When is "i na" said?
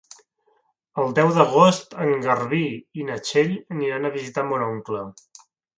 3.03-3.21